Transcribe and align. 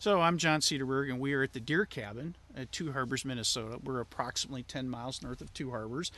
So 0.00 0.20
I'm 0.20 0.38
John 0.38 0.60
Sederberg, 0.60 1.10
and 1.10 1.18
we 1.18 1.34
are 1.34 1.42
at 1.42 1.54
the 1.54 1.60
Deer 1.60 1.84
Cabin 1.84 2.36
at 2.56 2.70
Two 2.70 2.92
Harbors, 2.92 3.24
Minnesota. 3.24 3.80
We're 3.82 3.98
approximately 3.98 4.62
10 4.62 4.88
miles 4.88 5.22
north 5.22 5.40
of 5.40 5.52
Two 5.52 5.70
Harbors. 5.70 6.12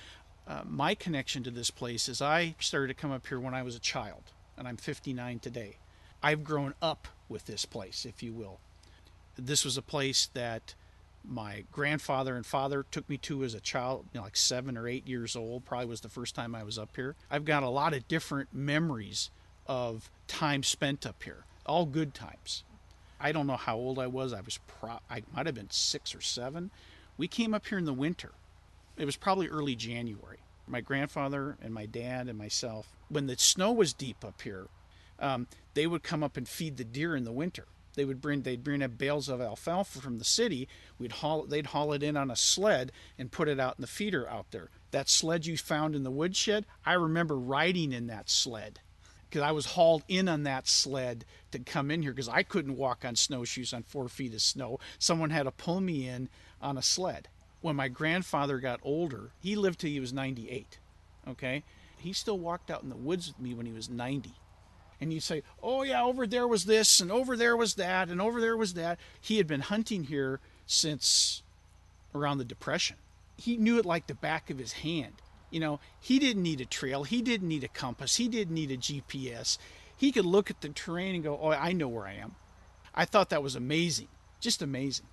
Uh, 0.47 0.61
my 0.67 0.95
connection 0.95 1.43
to 1.45 1.51
this 1.51 1.71
place 1.71 2.07
is 2.07 2.21
I 2.21 2.57
started 2.61 2.89
to 2.89 3.01
come 3.01 3.11
up 3.11 3.27
here 3.27 3.41
when 3.41 3.55
I 3.55 3.63
was 3.63 3.75
a 3.75 3.81
child, 3.81 4.25
and 4.59 4.69
I'm 4.69 4.77
59 4.77 5.39
today. 5.39 5.79
I've 6.23 6.45
grown 6.45 6.75
up 6.83 7.09
with 7.31 7.47
this 7.47 7.65
place, 7.65 8.05
if 8.05 8.23
you 8.23 8.35
will. 8.35 8.61
This 9.37 9.65
was 9.65 9.79
a 9.79 9.83
place 9.83 10.29
that 10.35 10.75
my 11.25 11.65
grandfather 11.73 12.37
and 12.37 12.45
father 12.45 12.85
took 12.91 13.09
me 13.09 13.17
to 13.17 13.45
as 13.45 13.55
a 13.55 13.61
child, 13.61 14.05
you 14.13 14.21
know, 14.21 14.25
like 14.25 14.37
seven 14.37 14.77
or 14.77 14.89
eight 14.89 15.09
years 15.09 15.35
old. 15.35 15.65
Probably 15.65 15.87
was 15.87 16.03
the 16.03 16.11
first 16.11 16.35
time 16.35 16.55
I 16.55 16.65
was 16.65 16.79
up 16.79 16.97
here. 16.97 17.17
I've 17.31 17.47
got 17.47 17.63
a 17.63 17.71
lot 17.71 17.95
of 17.95 18.07
different 18.09 18.53
memories 18.53 19.31
of 19.67 20.11
time 20.29 20.63
spent 20.65 21.07
up 21.07 21.23
here, 21.23 21.47
all 21.65 21.87
good 21.87 22.13
times. 22.13 22.63
I 23.21 23.33
don't 23.33 23.47
know 23.47 23.57
how 23.57 23.77
old 23.77 23.99
I 23.99 24.07
was. 24.07 24.33
I 24.33 24.41
was 24.41 24.59
pro- 24.67 25.01
I 25.11 25.23
might 25.35 25.47
have 25.47 25.55
been 25.55 25.71
six 25.71 26.15
or 26.15 26.23
seven. 26.23 26.71
We 27.19 27.29
came 27.29 27.53
up 27.53 27.67
here 27.67 27.79
in 27.79 27.85
the 27.85 27.93
winter. 27.93 28.33
It 28.97 29.05
was 29.05 29.17
probably 29.17 29.49
early 29.49 29.77
January. 29.77 30.39
My 30.67 30.81
grandfather 30.81 31.59
and 31.61 31.75
my 31.75 31.87
dad 31.87 32.29
and 32.29 32.39
myself, 32.39 32.93
when 33.09 33.27
the 33.27 33.37
snow 33.37 33.73
was 33.73 33.93
deep 33.93 34.25
up 34.25 34.41
here, 34.41 34.69
um, 35.19 35.49
they 35.75 35.87
would 35.87 36.03
come 36.03 36.23
up 36.23 36.37
and 36.37 36.49
feed 36.49 36.77
the 36.77 36.85
deer 36.85 37.15
in 37.15 37.25
the 37.25 37.33
winter. 37.33 37.67
They 37.95 38.05
would 38.05 38.21
bring 38.21 38.43
they'd 38.43 38.65
bring 38.65 38.83
up 38.83 38.97
bales 38.97 39.29
of 39.29 39.41
alfalfa 39.41 40.01
from 40.01 40.19
the 40.19 40.25
city. 40.25 40.69
We'd 40.99 41.13
haul 41.13 41.45
they'd 41.45 41.67
haul 41.67 41.93
it 41.93 42.03
in 42.03 42.17
on 42.17 42.31
a 42.31 42.37
sled 42.37 42.93
and 43.19 43.33
put 43.33 43.49
it 43.49 43.61
out 43.61 43.77
in 43.79 43.83
the 43.83 43.89
feeder 43.89 44.29
out 44.29 44.53
there. 44.53 44.71
That 44.93 45.09
sled 45.09 45.45
you 45.45 45.57
found 45.57 45.95
in 45.95 46.05
the 46.05 46.11
woodshed, 46.11 46.67
I 46.87 46.95
remember 46.95 47.37
riding 47.37 47.93
in 47.93 48.07
that 48.07 48.31
sled 48.31 48.81
because 49.31 49.43
I 49.43 49.53
was 49.53 49.67
hauled 49.67 50.03
in 50.09 50.29
on 50.29 50.43
that 50.43 50.67
sled 50.67 51.25
to 51.53 51.61
come 51.61 51.91
in 51.91 52.03
here 52.03 52.13
because 52.13 52.29
I 52.29 52.43
couldn't 52.43 52.77
walk 52.77 53.05
on 53.05 53.15
snowshoes 53.15 53.73
on 53.73 53.85
four 53.85 54.09
feet 54.09 54.35
of 54.35 54.43
snow. 54.43 54.81
Someone 54.99 55.31
had 55.31 55.45
to 55.45 55.53
pull 55.53 55.81
me 55.81 56.09
in 56.09 56.29
on 56.61 56.77
a 56.77 56.83
sled. 56.83 57.29
When 57.61 57.77
my 57.77 57.89
grandfather 57.89 58.59
got 58.59 58.81
older, 58.83 59.31
he 59.39 59.55
lived 59.55 59.81
till 59.81 59.91
he 59.91 60.01
was 60.01 60.13
98. 60.13 60.79
Okay, 61.29 61.63
he 61.99 62.13
still 62.13 62.39
walked 62.39 62.71
out 62.71 62.83
in 62.83 62.89
the 62.89 62.97
woods 62.97 63.29
with 63.29 63.39
me 63.39 63.55
when 63.55 63.67
he 63.67 63.73
was 63.73 63.89
90 63.89 64.35
and 65.01 65.13
you 65.13 65.21
say, 65.21 65.43
"Oh 65.63 65.83
yeah, 65.83 66.03
over 66.03 66.27
there 66.27 66.47
was 66.47 66.67
this, 66.67 67.01
and 67.01 67.11
over 67.11 67.37
there 67.37 67.57
was 67.57 67.75
that, 67.75 68.09
and 68.09 68.21
over 68.21 68.41
there 68.41 68.57
was 68.57 68.75
that." 68.75 68.99
He 69.21 69.39
had 69.39 69.47
been 69.47 69.63
hunting 69.63 70.05
here 70.05 70.41
since 70.67 71.43
around 72.15 72.39
the 72.39 72.45
Depression. 72.45 72.97
He 73.37 73.57
knew 73.57 73.79
it 73.79 73.87
like 73.87 74.07
the 74.07 74.15
back 74.15 74.51
of 74.51 74.59
his 74.59 74.73
hand. 74.73 75.23
You 75.51 75.61
know, 75.61 75.81
he 76.01 76.19
didn't 76.19 76.43
need 76.43 76.61
a 76.61 76.67
trail, 76.67 77.05
he 77.05 77.23
didn't 77.23 77.49
need 77.49 77.65
a 77.65 77.69
compass, 77.69 78.17
he 78.17 78.29
didn't 78.29 78.55
need 78.55 78.71
a 78.71 78.77
GPS. 78.77 79.59
He 79.97 80.13
could 80.13 80.25
look 80.25 80.51
at 80.51 80.61
the 80.61 80.71
terrain 80.71 81.15
and 81.15 81.25
go, 81.25 81.39
"Oh, 81.41 81.51
I 81.51 81.73
know 81.73 81.89
where 81.89 82.07
I 82.07 82.15
am." 82.15 82.37
I 82.95 83.05
thought 83.05 83.31
that 83.31 83.43
was 83.43 83.55
amazing, 83.55 84.09
just 84.41 84.63
amazing. 84.63 85.07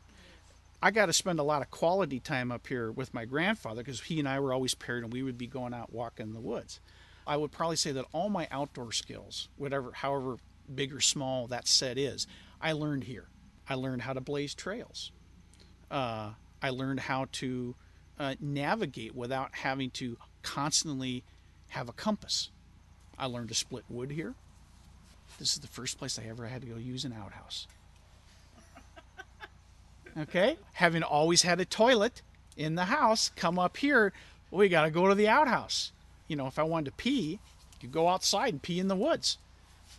I 0.82 0.92
got 0.92 1.08
to 1.08 1.14
spend 1.14 1.40
a 1.40 1.44
lot 1.44 1.62
of 1.62 1.72
quality 1.72 2.20
time 2.20 2.52
up 2.52 2.68
here 2.68 2.92
with 2.92 3.14
my 3.14 3.26
grandfather 3.26 3.82
because 3.82 4.02
he 4.02 4.20
and 4.20 4.30
I 4.30 4.40
were 4.40 4.54
always 4.54 4.76
paired, 4.76 5.04
and 5.04 5.12
we 5.12 5.24
would 5.24 5.38
be 5.38 5.48
going 5.48 5.74
out 5.74 5.92
walking 5.92 6.28
in 6.28 6.34
the 6.34 6.40
woods. 6.40 6.80
I 7.26 7.36
would 7.36 7.52
probably 7.52 7.76
say 7.76 7.92
that 7.92 8.06
all 8.14 8.30
my 8.30 8.48
outdoor 8.52 8.92
skills, 8.92 9.50
whatever, 9.58 9.92
however 9.92 10.38
big 10.74 10.94
or 10.94 11.02
small 11.02 11.48
that 11.48 11.68
set 11.68 11.98
is, 11.98 12.28
I 12.62 12.72
learned 12.74 13.06
here. 13.06 13.28
I 13.68 13.74
learned 13.76 14.04
how 14.04 14.14
to 14.14 14.22
blaze 14.22 14.56
trails. 14.56 15.12
Uh, 15.92 16.32
I 16.62 16.70
learned 16.70 17.02
how 17.02 17.28
to 17.34 17.76
uh, 18.20 18.36
navigate 18.40 19.16
without 19.16 19.56
having 19.56 19.90
to 19.92 20.18
constantly 20.44 21.24
have 21.70 21.90
a 21.90 21.94
compass. 21.94 22.50
I 23.18 23.26
learned 23.26 23.50
to 23.50 23.56
split 23.56 23.84
wood 23.90 24.12
here. 24.12 24.34
This 25.40 25.54
is 25.54 25.60
the 25.60 25.68
first 25.68 25.98
place 25.98 26.18
I 26.18 26.28
ever 26.30 26.48
had 26.48 26.62
to 26.62 26.68
go 26.68 26.78
use 26.78 27.06
an 27.06 27.14
outhouse. 27.14 27.68
Okay? 30.18 30.58
Having 30.74 31.04
always 31.04 31.44
had 31.44 31.60
a 31.60 31.66
toilet 31.66 32.24
in 32.56 32.74
the 32.74 32.86
house, 32.86 33.30
come 33.36 33.60
up 33.60 33.78
here, 33.78 34.14
we 34.50 34.68
got 34.68 34.86
to 34.86 34.90
go 34.90 35.08
to 35.08 35.14
the 35.14 35.28
outhouse 35.28 35.92
you 36.28 36.36
know, 36.36 36.48
if 36.48 36.60
I 36.60 36.64
wanted 36.64 36.86
to 36.86 36.92
pee, 36.92 37.40
you 37.82 37.90
go 37.90 38.08
outside 38.08 38.54
and 38.54 38.62
pee 38.62 38.80
in 38.80 38.88
the 38.88 38.96
woods. 38.96 39.38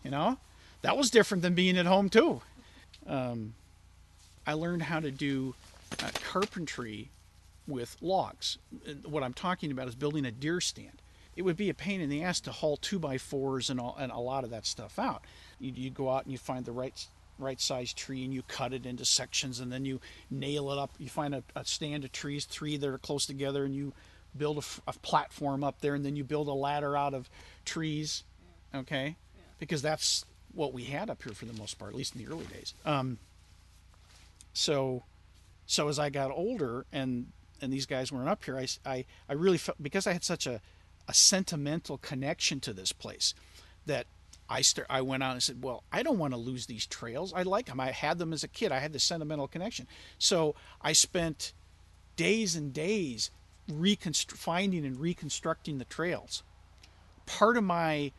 You 0.05 0.11
know, 0.11 0.39
that 0.83 0.97
was 0.97 1.11
different 1.11 1.43
than 1.43 1.55
being 1.55 1.77
at 1.77 1.87
home 1.87 2.09
too. 2.09 2.43
Um, 3.07 3.55
I 4.47 4.53
learned 4.53 4.83
how 4.83 5.01
to 5.01 5.11
do 5.11 5.55
uh, 6.03 6.11
carpentry 6.23 7.09
with 7.69 7.97
logs. 8.01 8.59
What 9.05 9.23
I'm 9.23 9.35
talking 9.35 9.71
about 9.71 9.87
is 9.87 9.95
building 9.95 10.25
a 10.25 10.33
deer 10.33 10.61
stand. 10.61 11.03
It 11.37 11.43
would 11.43 11.57
be 11.57 11.71
a 11.71 11.75
pain 11.75 12.01
in 12.01 12.11
the 12.11 12.25
ass 12.25 12.41
to 12.41 12.51
haul 12.51 12.77
two 12.77 12.99
by 12.99 13.19
fours 13.19 13.71
and 13.71 13.79
all, 13.79 13.97
and 14.01 14.11
a 14.11 14.19
lot 14.19 14.43
of 14.43 14.51
that 14.51 14.67
stuff 14.67 14.99
out. 14.99 15.23
You, 15.61 15.73
you 15.73 15.91
go 15.91 16.11
out 16.11 16.25
and 16.25 16.33
you 16.33 16.39
find 16.39 16.65
the 16.65 16.73
right 16.73 17.07
right 17.39 17.61
size 17.61 17.93
tree 17.93 18.25
and 18.25 18.35
you 18.35 18.43
cut 18.43 18.73
it 18.73 18.85
into 18.85 19.05
sections 19.05 19.61
and 19.61 19.71
then 19.71 19.85
you 19.85 20.01
nail 20.29 20.73
it 20.73 20.79
up. 20.79 20.91
You 20.99 21.09
find 21.09 21.37
a, 21.37 21.45
a 21.55 21.65
stand 21.65 22.03
of 22.03 22.11
trees, 22.11 22.45
three 22.45 22.77
that 22.77 22.89
are 22.89 22.99
close 22.99 23.27
together, 23.27 23.65
and 23.65 23.77
you 23.77 23.93
build 24.37 24.59
a, 24.59 24.91
a, 24.91 24.93
platform 24.95 25.65
up 25.65 25.81
there 25.81 25.95
and 25.95 26.05
then 26.05 26.17
you 26.17 26.25
build 26.25 26.49
a 26.49 26.53
ladder 26.53 26.97
out 26.97 27.15
of 27.15 27.31
trees 27.65 28.25
okay 28.75 29.17
because 29.59 29.83
that's 29.83 30.25
what 30.55 30.73
we 30.73 30.85
had 30.85 31.09
up 31.09 31.23
here 31.23 31.33
for 31.33 31.47
the 31.47 31.53
most 31.55 31.79
part 31.79 31.93
at 31.93 31.97
least 31.97 32.15
in 32.15 32.25
the 32.25 32.31
early 32.31 32.45
days 32.47 32.75
um, 32.85 33.19
so 34.53 35.03
so 35.67 35.89
as 35.89 35.99
i 35.99 36.11
got 36.11 36.31
older 36.31 36.85
and 36.93 37.27
and 37.61 37.73
these 37.73 37.87
guys 37.87 38.13
weren't 38.13 38.29
up 38.29 38.45
here 38.45 38.59
i 38.59 38.67
i, 38.85 39.05
I 39.29 39.33
really 39.33 39.59
felt 39.59 39.83
because 39.83 40.07
i 40.07 40.13
had 40.13 40.25
such 40.25 40.47
a, 40.47 40.61
a 41.07 41.15
sentimental 41.15 41.99
connection 41.99 42.61
to 42.61 42.73
this 42.73 42.93
place 42.93 43.35
that 43.87 44.07
I 44.51 44.63
I 44.89 45.03
went 45.03 45.23
out 45.23 45.33
and 45.33 45.43
said, 45.43 45.63
"Well, 45.63 45.85
I 45.93 46.03
don't 46.03 46.19
want 46.19 46.33
to 46.33 46.39
lose 46.39 46.67
these 46.67 46.87
trails. 46.87 47.35
I 47.35 47.43
like 47.43 47.67
them. 47.67 47.81
I 47.81 47.91
had 47.91 48.19
them 48.19 48.33
as 48.33 48.43
a 48.43 48.49
kid. 48.49 48.73
I 48.73 48.79
had 48.79 48.95
the 48.95 48.99
sentimental 48.99 49.47
connection." 49.47 49.87
So 50.19 50.55
I 50.81 50.95
spent 50.95 51.53
days 52.17 52.57
and 52.57 52.73
days 52.73 53.31
reconstru- 53.71 54.37
finding 54.37 54.87
and 54.87 54.99
reconstructing 54.99 55.79
the 55.79 55.85
trails. 55.85 56.43
Part 57.27 57.59
of 57.59 57.65
my 57.65 58.13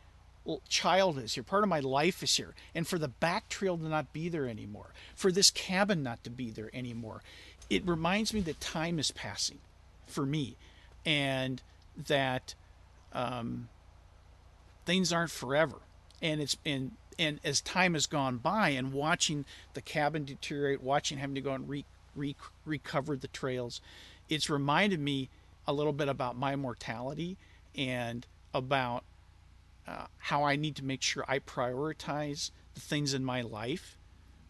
childhood 0.68 1.24
is 1.24 1.34
here, 1.34 1.42
part 1.42 1.62
of 1.62 1.68
my 1.68 1.80
life 1.80 2.22
is 2.22 2.36
here, 2.36 2.54
and 2.74 2.86
for 2.86 2.98
the 2.98 3.08
back 3.08 3.48
trail 3.48 3.76
to 3.76 3.88
not 3.88 4.12
be 4.12 4.28
there 4.28 4.48
anymore, 4.48 4.92
for 5.14 5.30
this 5.30 5.50
cabin 5.50 6.02
not 6.02 6.24
to 6.24 6.30
be 6.30 6.50
there 6.50 6.70
anymore, 6.72 7.22
it 7.70 7.86
reminds 7.86 8.34
me 8.34 8.40
that 8.40 8.60
time 8.60 8.98
is 8.98 9.12
passing 9.12 9.58
for 10.06 10.26
me, 10.26 10.56
and 11.06 11.62
that 12.08 12.54
um, 13.12 13.68
things 14.84 15.12
aren't 15.12 15.30
forever, 15.30 15.76
and 16.20 16.40
it's 16.40 16.56
and 16.66 16.92
and 17.18 17.38
as 17.44 17.60
time 17.60 17.94
has 17.94 18.06
gone 18.06 18.38
by, 18.38 18.70
and 18.70 18.92
watching 18.92 19.44
the 19.74 19.80
cabin 19.80 20.24
deteriorate, 20.24 20.82
watching 20.82 21.18
having 21.18 21.36
to 21.36 21.40
go 21.40 21.52
and 21.52 21.68
re, 21.68 21.84
re, 22.14 22.34
recover 22.64 23.16
the 23.16 23.28
trails, 23.28 23.80
it's 24.28 24.50
reminded 24.50 25.00
me 25.00 25.28
a 25.66 25.72
little 25.72 25.92
bit 25.92 26.08
about 26.08 26.36
my 26.36 26.56
mortality 26.56 27.36
and 27.76 28.26
about 28.52 29.04
uh, 29.86 30.06
how 30.18 30.44
I 30.44 30.56
need 30.56 30.76
to 30.76 30.84
make 30.84 31.02
sure 31.02 31.24
I 31.28 31.38
prioritize 31.38 32.50
the 32.74 32.80
things 32.80 33.14
in 33.14 33.24
my 33.24 33.42
life 33.42 33.96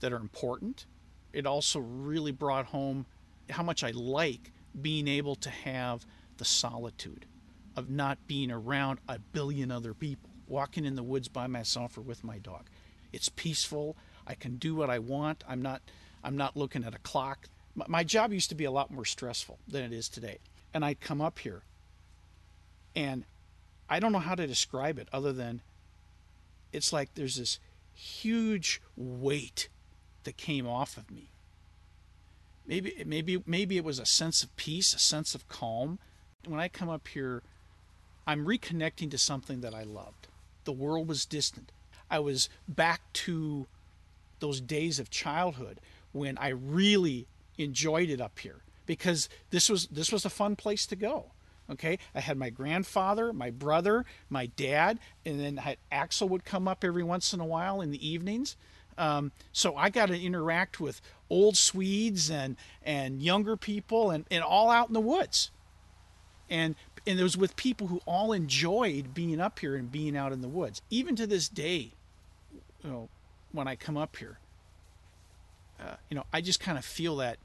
that 0.00 0.12
are 0.12 0.16
important. 0.16 0.86
It 1.32 1.46
also 1.46 1.80
really 1.80 2.32
brought 2.32 2.66
home 2.66 3.06
how 3.48 3.62
much 3.62 3.84
I 3.84 3.90
like 3.90 4.52
being 4.80 5.08
able 5.08 5.34
to 5.36 5.50
have 5.50 6.06
the 6.38 6.44
solitude 6.44 7.26
of 7.76 7.90
not 7.90 8.18
being 8.26 8.50
around 8.50 8.98
a 9.08 9.18
billion 9.18 9.70
other 9.70 9.94
people, 9.94 10.30
walking 10.48 10.84
in 10.84 10.96
the 10.96 11.02
woods 11.02 11.28
by 11.28 11.46
myself 11.46 11.96
or 11.96 12.02
with 12.02 12.24
my 12.24 12.38
dog. 12.38 12.68
It's 13.12 13.28
peaceful. 13.28 13.96
I 14.26 14.34
can 14.34 14.56
do 14.56 14.74
what 14.74 14.90
I 14.90 14.98
want. 14.98 15.44
I'm 15.48 15.62
not 15.62 15.82
I'm 16.22 16.36
not 16.36 16.56
looking 16.56 16.84
at 16.84 16.94
a 16.94 16.98
clock. 16.98 17.46
My 17.74 18.04
job 18.04 18.32
used 18.32 18.50
to 18.50 18.54
be 18.54 18.64
a 18.64 18.70
lot 18.70 18.90
more 18.90 19.04
stressful 19.04 19.58
than 19.66 19.84
it 19.84 19.92
is 19.92 20.08
today 20.08 20.38
and 20.72 20.84
I'd 20.84 21.00
come 21.00 21.20
up 21.20 21.38
here. 21.38 21.62
And 22.94 23.24
I 23.88 24.00
don't 24.00 24.12
know 24.12 24.18
how 24.18 24.34
to 24.34 24.46
describe 24.46 24.98
it 24.98 25.08
other 25.12 25.32
than 25.32 25.62
it's 26.72 26.92
like 26.92 27.14
there's 27.14 27.36
this 27.36 27.58
huge 27.92 28.80
weight 28.96 29.68
that 30.24 30.36
came 30.36 30.66
off 30.66 30.96
of 30.96 31.10
me. 31.10 31.30
Maybe 32.66 33.02
maybe 33.04 33.42
maybe 33.46 33.76
it 33.76 33.84
was 33.84 33.98
a 33.98 34.06
sense 34.06 34.42
of 34.42 34.54
peace, 34.56 34.94
a 34.94 34.98
sense 34.98 35.34
of 35.34 35.48
calm. 35.48 35.98
When 36.46 36.60
I 36.60 36.68
come 36.68 36.88
up 36.88 37.08
here, 37.08 37.42
I'm 38.26 38.46
reconnecting 38.46 39.10
to 39.10 39.18
something 39.18 39.60
that 39.60 39.74
I 39.74 39.82
loved. 39.82 40.28
The 40.64 40.72
world 40.72 41.08
was 41.08 41.24
distant. 41.24 41.72
I 42.10 42.18
was 42.18 42.48
back 42.68 43.00
to 43.14 43.66
those 44.40 44.60
days 44.60 44.98
of 44.98 45.10
childhood 45.10 45.80
when 46.12 46.36
I 46.38 46.48
really 46.48 47.26
enjoyed 47.58 48.10
it 48.10 48.20
up 48.20 48.38
here 48.38 48.62
because 48.86 49.28
this 49.50 49.68
was 49.68 49.86
this 49.88 50.12
was 50.12 50.24
a 50.24 50.30
fun 50.30 50.56
place 50.56 50.86
to 50.86 50.96
go. 50.96 51.26
Okay, 51.70 52.00
I 52.16 52.20
had 52.20 52.36
my 52.36 52.50
grandfather, 52.50 53.32
my 53.32 53.50
brother, 53.50 54.04
my 54.28 54.46
dad, 54.46 54.98
and 55.24 55.38
then 55.38 55.60
Axel 55.92 56.28
would 56.28 56.44
come 56.44 56.66
up 56.66 56.82
every 56.82 57.04
once 57.04 57.32
in 57.32 57.38
a 57.38 57.46
while 57.46 57.80
in 57.80 57.92
the 57.92 58.08
evenings. 58.08 58.56
Um, 59.00 59.32
so 59.50 59.74
I 59.76 59.88
got 59.88 60.06
to 60.06 60.20
interact 60.20 60.78
with 60.78 61.00
old 61.30 61.56
Swedes 61.56 62.30
and 62.30 62.56
and 62.82 63.22
younger 63.22 63.56
people 63.56 64.10
and, 64.10 64.26
and 64.30 64.44
all 64.44 64.70
out 64.70 64.88
in 64.88 64.94
the 64.94 65.00
woods. 65.00 65.50
And 66.50 66.74
and 67.06 67.18
it 67.18 67.22
was 67.22 67.36
with 67.36 67.56
people 67.56 67.86
who 67.86 68.02
all 68.04 68.32
enjoyed 68.32 69.14
being 69.14 69.40
up 69.40 69.58
here 69.60 69.74
and 69.74 69.90
being 69.90 70.16
out 70.16 70.32
in 70.32 70.42
the 70.42 70.48
woods. 70.48 70.82
Even 70.90 71.16
to 71.16 71.26
this 71.26 71.48
day, 71.48 71.92
you 72.84 72.90
know, 72.90 73.08
when 73.52 73.66
I 73.66 73.74
come 73.74 73.96
up 73.96 74.16
here, 74.16 74.38
uh, 75.80 75.94
you 76.10 76.14
know, 76.14 76.24
I 76.30 76.42
just 76.42 76.60
kind 76.60 76.76
of 76.76 76.84
feel 76.84 77.16
that 77.16 77.38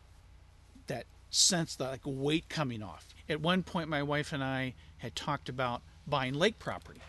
that 0.88 1.06
sense 1.30 1.78
that 1.78 1.90
like 1.90 2.02
weight 2.04 2.50
coming 2.50 2.84
off. 2.84 3.07
At 3.30 3.40
one 3.40 3.63
point, 3.63 3.88
my 3.88 4.04
wife 4.04 4.34
and 4.34 4.44
I 4.44 4.74
had 4.98 5.16
talked 5.16 5.48
about 5.48 5.84
buying 6.06 6.34
lake 6.34 6.60
property. 6.60 7.02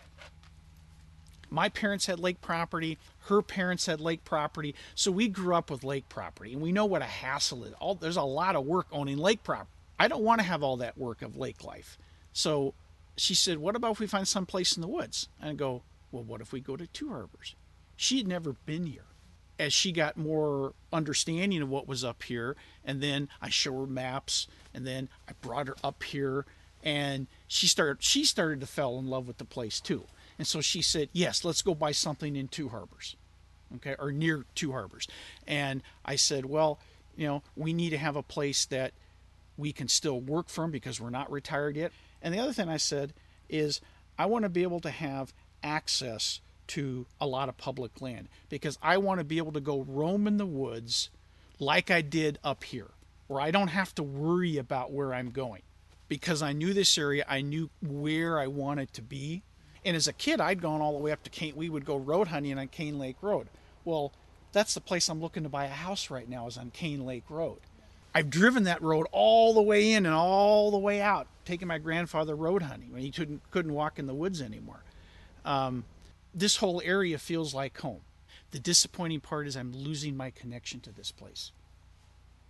My 1.49 1.69
parents 1.69 2.05
had 2.05 2.19
lake 2.19 2.41
property. 2.41 2.97
Her 3.27 3.41
parents 3.41 3.85
had 3.85 4.01
lake 4.01 4.23
property. 4.23 4.75
So 4.95 5.11
we 5.11 5.27
grew 5.27 5.55
up 5.55 5.71
with 5.71 5.83
lake 5.83 6.09
property, 6.09 6.53
and 6.53 6.61
we 6.61 6.71
know 6.71 6.85
what 6.85 7.01
a 7.01 7.05
hassle 7.05 7.63
is. 7.63 7.73
All, 7.73 7.95
there's 7.95 8.17
a 8.17 8.23
lot 8.23 8.55
of 8.55 8.65
work 8.65 8.87
owning 8.91 9.17
lake 9.17 9.43
property. 9.43 9.71
I 9.99 10.07
don't 10.07 10.23
want 10.23 10.39
to 10.39 10.45
have 10.45 10.61
all 10.63 10.77
that 10.77 10.97
work 10.97 11.21
of 11.21 11.35
lake 11.37 11.63
life. 11.63 11.97
So 12.33 12.73
she 13.15 13.33
said, 13.33 13.57
"What 13.57 13.75
about 13.75 13.93
if 13.93 13.99
we 13.99 14.07
find 14.07 14.27
some 14.27 14.45
place 14.45 14.75
in 14.75 14.81
the 14.81 14.87
woods?" 14.87 15.29
And 15.39 15.49
I 15.49 15.53
go, 15.53 15.83
"Well, 16.11 16.23
what 16.23 16.41
if 16.41 16.51
we 16.51 16.59
go 16.59 16.75
to 16.75 16.85
Two 16.87 17.09
Harbors?" 17.09 17.55
She 17.95 18.17
had 18.17 18.27
never 18.27 18.53
been 18.53 18.85
here 18.85 19.07
as 19.59 19.73
she 19.73 19.91
got 19.91 20.17
more 20.17 20.73
understanding 20.93 21.61
of 21.61 21.69
what 21.69 21.87
was 21.87 22.03
up 22.03 22.23
here 22.23 22.55
and 22.85 23.01
then 23.01 23.27
i 23.41 23.49
show 23.49 23.73
her 23.79 23.87
maps 23.87 24.47
and 24.73 24.85
then 24.85 25.09
i 25.27 25.31
brought 25.41 25.67
her 25.67 25.75
up 25.83 26.03
here 26.03 26.45
and 26.83 27.27
she 27.47 27.67
started 27.67 28.03
she 28.03 28.23
started 28.23 28.59
to 28.59 28.67
fall 28.67 28.99
in 28.99 29.07
love 29.07 29.27
with 29.27 29.37
the 29.37 29.45
place 29.45 29.79
too 29.79 30.05
and 30.37 30.47
so 30.47 30.61
she 30.61 30.81
said 30.81 31.09
yes 31.13 31.43
let's 31.43 31.61
go 31.61 31.73
buy 31.73 31.91
something 31.91 32.35
in 32.35 32.47
two 32.47 32.69
harbors 32.69 33.15
okay 33.75 33.95
or 33.99 34.11
near 34.11 34.45
two 34.55 34.71
harbors 34.71 35.07
and 35.47 35.81
i 36.05 36.15
said 36.15 36.45
well 36.45 36.79
you 37.15 37.27
know 37.27 37.41
we 37.55 37.73
need 37.73 37.89
to 37.89 37.97
have 37.97 38.15
a 38.15 38.23
place 38.23 38.65
that 38.65 38.93
we 39.57 39.71
can 39.71 39.87
still 39.87 40.21
work 40.21 40.49
from 40.49 40.71
because 40.71 41.01
we're 41.01 41.09
not 41.09 41.31
retired 41.31 41.75
yet 41.75 41.91
and 42.21 42.33
the 42.33 42.39
other 42.39 42.53
thing 42.53 42.69
i 42.69 42.77
said 42.77 43.13
is 43.49 43.81
i 44.17 44.25
want 44.25 44.43
to 44.43 44.49
be 44.49 44.63
able 44.63 44.79
to 44.79 44.91
have 44.91 45.33
access 45.63 46.41
to 46.67 47.05
a 47.19 47.27
lot 47.27 47.49
of 47.49 47.57
public 47.57 48.01
land 48.01 48.27
because 48.49 48.77
I 48.81 48.97
want 48.97 49.19
to 49.19 49.23
be 49.23 49.37
able 49.37 49.53
to 49.53 49.61
go 49.61 49.81
roam 49.87 50.27
in 50.27 50.37
the 50.37 50.45
woods 50.45 51.09
like 51.59 51.89
I 51.89 52.01
did 52.01 52.39
up 52.43 52.63
here, 52.63 52.91
where 53.27 53.41
I 53.41 53.51
don't 53.51 53.69
have 53.69 53.95
to 53.95 54.03
worry 54.03 54.57
about 54.57 54.91
where 54.91 55.13
I'm 55.13 55.31
going. 55.31 55.63
Because 56.07 56.41
I 56.41 56.53
knew 56.53 56.73
this 56.73 56.97
area, 56.97 57.25
I 57.27 57.41
knew 57.41 57.69
where 57.81 58.39
I 58.39 58.47
wanted 58.47 58.93
to 58.93 59.01
be. 59.01 59.43
And 59.85 59.95
as 59.95 60.07
a 60.07 60.13
kid, 60.13 60.41
I'd 60.41 60.61
gone 60.61 60.81
all 60.81 60.93
the 60.93 61.03
way 61.03 61.11
up 61.11 61.23
to 61.23 61.29
Cane. 61.29 61.53
We 61.55 61.69
would 61.69 61.85
go 61.85 61.97
road 61.97 62.27
hunting 62.27 62.57
on 62.57 62.67
Cane 62.67 62.99
Lake 62.99 63.17
Road. 63.21 63.47
Well, 63.85 64.11
that's 64.51 64.73
the 64.73 64.81
place 64.81 65.09
I'm 65.09 65.21
looking 65.21 65.43
to 65.43 65.49
buy 65.49 65.65
a 65.65 65.69
house 65.69 66.09
right 66.09 66.27
now, 66.27 66.47
is 66.47 66.57
on 66.57 66.71
Cane 66.71 67.05
Lake 67.05 67.25
Road. 67.29 67.59
I've 68.13 68.29
driven 68.29 68.63
that 68.63 68.81
road 68.81 69.05
all 69.11 69.53
the 69.53 69.61
way 69.61 69.93
in 69.93 70.05
and 70.05 70.15
all 70.15 70.71
the 70.71 70.77
way 70.79 71.01
out, 71.01 71.27
taking 71.45 71.67
my 71.67 71.77
grandfather 71.77 72.35
road 72.35 72.63
hunting 72.63 72.91
when 72.91 73.03
he 73.03 73.11
couldn't 73.11 73.41
couldn't 73.51 73.73
walk 73.73 73.99
in 73.99 74.07
the 74.07 74.13
woods 74.15 74.41
anymore. 74.41 74.81
Um, 75.45 75.85
this 76.33 76.57
whole 76.57 76.81
area 76.83 77.19
feels 77.19 77.53
like 77.53 77.79
home. 77.79 78.01
The 78.51 78.59
disappointing 78.59 79.19
part 79.19 79.47
is 79.47 79.55
I'm 79.55 79.71
losing 79.71 80.17
my 80.17 80.31
connection 80.31 80.79
to 80.81 80.91
this 80.91 81.11
place. 81.11 81.51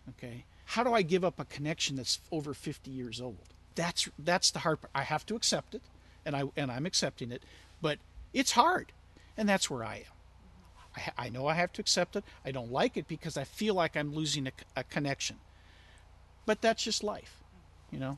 Okay? 0.10 0.46
How 0.66 0.84
do 0.84 0.94
I 0.94 1.02
give 1.02 1.26
up 1.26 1.40
a 1.40 1.46
connection 1.46 1.96
that's 1.96 2.20
over 2.32 2.54
50 2.54 2.90
years 2.92 3.20
old? 3.20 3.54
That's 3.76 4.10
that's 4.18 4.52
the 4.52 4.60
hard 4.60 4.82
part. 4.82 4.92
I 4.96 5.04
have 5.04 5.26
to 5.28 5.36
accept 5.36 5.76
it, 5.76 5.82
and 6.28 6.36
I 6.36 6.44
and 6.56 6.70
I'm 6.70 6.86
accepting 6.86 7.32
it, 7.32 7.42
but 7.82 7.98
it's 8.34 8.52
hard, 8.52 8.92
and 9.38 9.48
that's 9.48 9.70
where 9.70 9.84
I 9.84 9.96
am. 9.96 11.02
I, 11.18 11.26
I 11.26 11.30
know 11.30 11.48
I 11.48 11.54
have 11.54 11.72
to 11.74 11.82
accept 11.82 12.16
it. 12.16 12.24
I 12.46 12.52
don't 12.52 12.72
like 12.72 12.98
it 12.98 13.08
because 13.08 13.38
I 13.38 13.46
feel 13.46 13.74
like 13.74 13.96
I'm 13.96 14.14
losing 14.14 14.46
a, 14.46 14.52
a 14.76 14.84
connection. 14.84 15.38
But 16.46 16.62
that's 16.62 16.84
just 16.84 17.04
life, 17.04 17.38
you 17.92 18.00
know. 18.00 18.18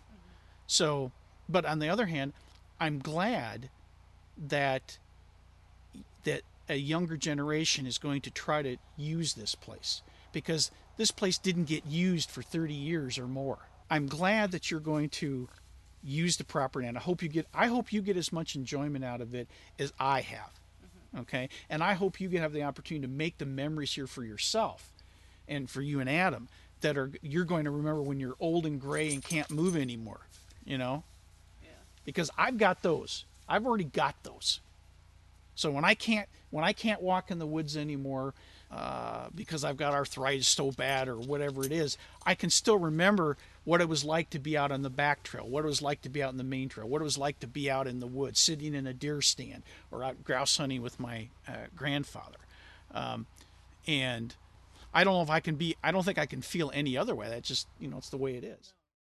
So, 0.68 1.12
but 1.48 1.66
on 1.66 1.80
the 1.80 1.90
other 1.90 2.08
hand, 2.08 2.34
I'm 2.80 3.00
glad 3.00 3.70
that 4.38 4.98
that 6.24 6.42
a 6.68 6.76
younger 6.76 7.16
generation 7.16 7.86
is 7.86 7.98
going 7.98 8.22
to 8.22 8.32
try 8.32 8.62
to 8.62 8.78
use 8.98 9.34
this 9.36 9.56
place 9.56 10.02
because 10.32 10.72
this 10.98 11.12
place 11.12 11.38
didn't 11.38 11.66
get 11.66 11.86
used 11.86 12.30
for 12.30 12.42
30 12.42 12.74
years 12.74 13.18
or 13.18 13.28
more. 13.28 13.70
I'm 13.90 14.08
glad 14.08 14.52
that 14.52 14.70
you're 14.70 14.80
going 14.80 15.10
to 15.10 15.48
use 16.04 16.38
the 16.38 16.44
property 16.44 16.88
and 16.88 16.98
I 16.98 17.02
hope 17.02 17.22
you 17.22 17.30
get 17.30 17.48
I 17.54 17.68
hope 17.68 17.92
you 17.92 18.02
get 18.02 18.18
as 18.18 18.32
much 18.32 18.56
enjoyment 18.56 19.04
out 19.04 19.22
of 19.22 19.36
it 19.36 19.48
as 19.78 19.94
I 20.00 20.22
have. 20.22 20.60
Okay? 21.20 21.50
And 21.70 21.84
I 21.84 21.94
hope 21.94 22.22
you 22.22 22.30
have 22.40 22.54
the 22.54 22.64
opportunity 22.64 23.08
to 23.08 23.12
make 23.12 23.38
the 23.38 23.46
memories 23.46 23.94
here 23.94 24.08
for 24.08 24.24
yourself 24.24 24.92
and 25.48 25.70
for 25.70 25.82
you 25.82 26.00
and 26.00 26.10
Adam 26.10 26.48
that 26.82 26.98
are 26.98 27.12
you're 27.22 27.46
going 27.46 27.66
to 27.66 27.72
remember 27.72 28.02
when 28.02 28.20
you're 28.20 28.36
old 28.40 28.66
and 28.66 28.80
gray 28.80 29.14
and 29.14 29.24
can't 29.24 29.50
move 29.50 29.76
anymore, 29.76 30.22
you 30.66 30.78
know? 30.78 31.04
Yeah. 31.62 31.70
Because 32.06 32.30
I've 32.38 32.58
got 32.58 32.82
those. 32.82 33.26
I've 33.48 33.66
already 33.66 33.86
got 33.86 34.16
those. 34.24 34.60
So 35.56 35.72
when 35.72 35.84
I 35.84 35.94
can't 35.94 36.30
when 36.52 36.64
I 36.64 36.72
can't 36.72 37.02
walk 37.02 37.32
in 37.32 37.40
the 37.40 37.46
woods 37.46 37.76
anymore 37.76 38.34
uh, 38.72 39.28
because 39.36 39.64
I've 39.64 39.78
got 39.78 39.94
arthritis 39.94 40.48
so 40.48 40.72
bad 40.72 41.08
or 41.08 41.16
whatever 41.16 41.66
it 41.66 41.72
is, 41.72 41.98
I 42.26 42.36
can 42.36 42.50
still 42.50 42.78
remember 42.78 43.36
what 43.70 43.82
it 43.82 43.88
was 43.88 44.04
like 44.04 44.32
to 44.32 44.40
be 44.40 44.58
out 44.58 44.72
on 44.72 44.82
the 44.82 44.90
back 44.90 45.22
trail, 45.22 45.48
what 45.48 45.64
it 45.64 45.68
was 45.68 45.80
like 45.80 46.02
to 46.02 46.10
be 46.10 46.24
out 46.24 46.32
in 46.32 46.38
the 46.38 46.44
main 46.44 46.68
trail, 46.68 46.90
what 46.90 47.02
it 47.02 47.04
was 47.04 47.20
like 47.20 47.40
to 47.40 47.46
be 47.46 47.70
out 47.70 47.86
in 47.86 48.00
the 48.00 48.08
woods, 48.08 48.40
sitting 48.40 48.74
in 48.74 48.88
a 48.88 48.94
deer 48.96 49.22
stand 49.22 49.62
or 49.92 50.04
out 50.04 50.24
grouse 50.24 50.58
hunting 50.58 50.82
with 50.82 51.00
my 51.00 51.28
uh, 51.48 51.68
grandfather. 51.76 52.40
Um, 52.96 53.28
and 53.86 54.36
I 54.92 55.04
don't 55.04 55.14
know 55.14 55.22
if 55.22 55.30
I 55.30 55.40
can 55.40 55.54
be. 55.54 55.76
I 55.84 55.92
don't 55.92 56.04
think 56.04 56.18
I 56.18 56.26
can 56.26 56.42
feel 56.42 56.72
any 56.74 56.98
other 56.98 57.14
way. 57.14 57.30
That's 57.30 57.48
just 57.48 57.68
you 57.80 57.88
know 57.88 57.98
it's 57.98 58.10
the 58.10 58.18
way 58.18 58.38
it 58.38 58.44
is. 58.44 58.74